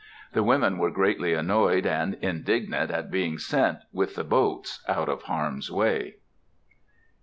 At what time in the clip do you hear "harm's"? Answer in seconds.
5.21-5.69